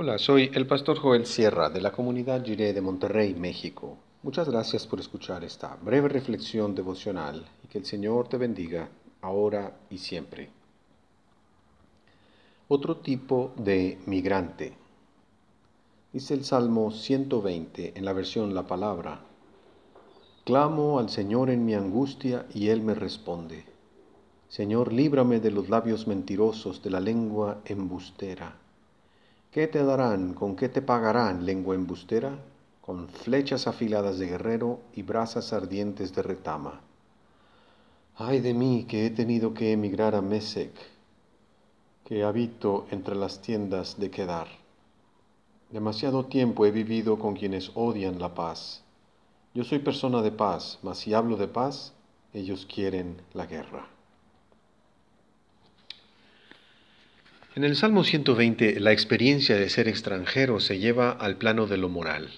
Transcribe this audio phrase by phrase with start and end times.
[0.00, 3.96] Hola, soy el pastor Joel Sierra de la comunidad Jiré de Monterrey, México.
[4.22, 8.90] Muchas gracias por escuchar esta breve reflexión devocional y que el Señor te bendiga
[9.22, 10.50] ahora y siempre.
[12.68, 14.76] Otro tipo de migrante.
[16.12, 19.22] Dice el Salmo 120 en la versión La Palabra.
[20.44, 23.64] Clamo al Señor en mi angustia y Él me responde.
[24.46, 28.67] Señor, líbrame de los labios mentirosos, de la lengua embustera.
[29.50, 32.38] ¿Qué te darán, con qué te pagarán, lengua embustera?
[32.82, 36.82] Con flechas afiladas de guerrero y brasas ardientes de retama.
[38.16, 40.72] Ay de mí que he tenido que emigrar a Mesec,
[42.04, 44.48] que habito entre las tiendas de Kedar.
[45.70, 48.82] Demasiado tiempo he vivido con quienes odian la paz.
[49.54, 51.94] Yo soy persona de paz, mas si hablo de paz,
[52.34, 53.97] ellos quieren la guerra.
[57.58, 61.88] En el Salmo 120, la experiencia de ser extranjero se lleva al plano de lo
[61.88, 62.28] moral.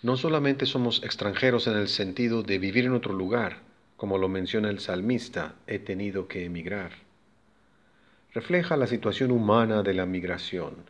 [0.00, 3.62] No solamente somos extranjeros en el sentido de vivir en otro lugar,
[3.96, 6.92] como lo menciona el salmista, he tenido que emigrar.
[8.32, 10.84] Refleja la situación humana de la migración,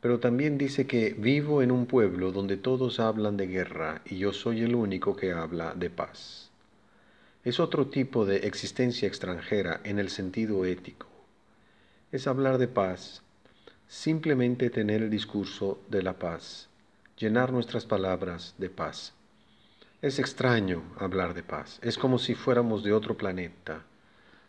[0.00, 4.32] pero también dice que vivo en un pueblo donde todos hablan de guerra y yo
[4.32, 6.52] soy el único que habla de paz.
[7.42, 11.13] Es otro tipo de existencia extranjera en el sentido ético
[12.14, 13.22] es hablar de paz,
[13.88, 16.68] simplemente tener el discurso de la paz,
[17.18, 19.14] llenar nuestras palabras de paz.
[20.00, 23.82] Es extraño hablar de paz, es como si fuéramos de otro planeta,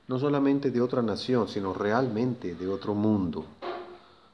[0.08, 3.48] no solamente de otra nación, sino realmente de otro mundo.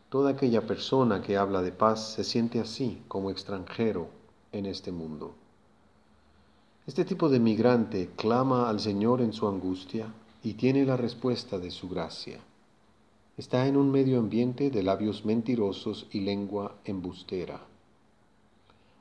[0.09, 4.09] Toda aquella persona que habla de paz se siente así, como extranjero
[4.51, 5.35] en este mundo.
[6.85, 10.07] Este tipo de migrante clama al Señor en su angustia
[10.43, 12.41] y tiene la respuesta de su gracia.
[13.37, 17.61] Está en un medio ambiente de labios mentirosos y lengua embustera.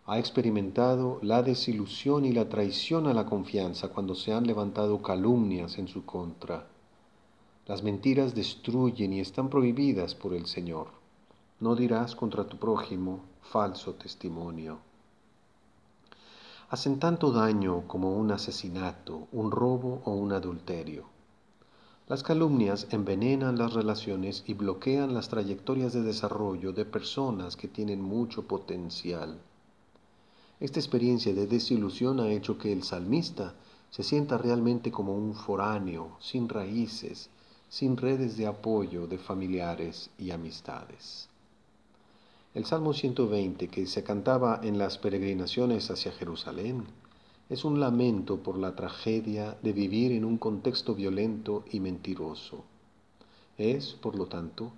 [0.06, 5.78] Ha experimentado la desilusión y la traición a la confianza cuando se han levantado calumnias
[5.78, 6.69] en su contra.
[7.66, 10.88] Las mentiras destruyen y están prohibidas por el Señor.
[11.59, 14.78] No dirás contra tu prójimo falso testimonio.
[16.71, 21.19] Hacen tanto daño como un asesinato, un robo o un adulterio.
[22.10, 28.03] Las calumnias envenenan las relaciones y bloquean las trayectorias de desarrollo de personas que tienen
[28.03, 29.38] mucho potencial.
[30.59, 33.54] Esta experiencia de desilusión ha hecho que el salmista
[33.91, 37.31] se sienta realmente como un foráneo, sin raíces,
[37.69, 41.28] sin redes de apoyo de familiares y amistades.
[42.54, 46.87] El Salmo 120 que se cantaba en las peregrinaciones hacia Jerusalén
[47.50, 52.62] es un lamento por la tragedia de vivir en un contexto violento y mentiroso.
[53.59, 54.71] Es, por lo tanto,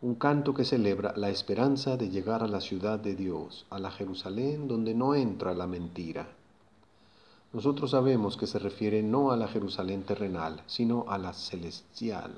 [0.00, 3.90] un canto que celebra la esperanza de llegar a la ciudad de Dios, a la
[3.90, 6.26] Jerusalén donde no entra la mentira.
[7.52, 12.32] Nosotros sabemos que se refiere no a la Jerusalén terrenal, sino a la celestial,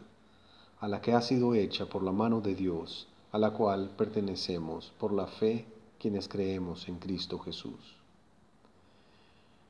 [0.80, 4.92] a la que ha sido hecha por la mano de Dios, a la cual pertenecemos
[4.98, 5.64] por la fe
[6.00, 7.95] quienes creemos en Cristo Jesús.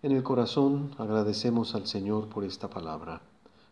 [0.03, 3.23] En el corazón agradecemos al Señor por esta palabra,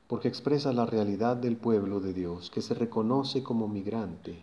[0.06, 4.42] porque expresa la realidad del pueblo de Dios que se reconoce como migrante,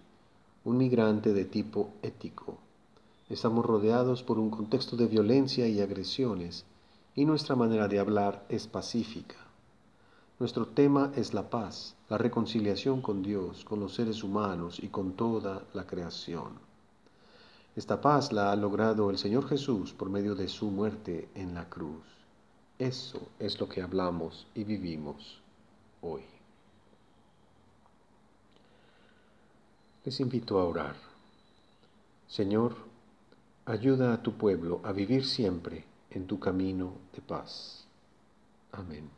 [0.64, 2.60] un migrante de tipo ético.
[3.30, 6.66] Estamos rodeados por un contexto de violencia y agresiones,
[7.16, 9.38] y nuestra manera de hablar es pacífica.
[10.40, 15.14] Nuestro tema es la paz, la reconciliación con Dios, con los seres humanos y con
[15.14, 16.71] toda la creación.
[17.74, 21.70] Esta paz la ha logrado el Señor Jesús por medio de su muerte en la
[21.70, 22.04] cruz.
[22.78, 25.40] Eso es lo que hablamos y vivimos
[26.02, 26.24] hoy.
[30.04, 30.96] Les invito a orar.
[32.28, 32.76] Señor,
[33.66, 37.86] ayuda a tu pueblo a vivir siempre en tu camino de paz.
[38.74, 39.10] Amén.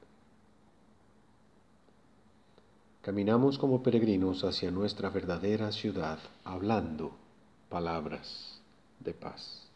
[3.01, 7.22] Caminamos como peregrinos hacia nuestra verdadera ciudad, hablando
[7.73, 8.61] palabras
[8.99, 9.67] de paz.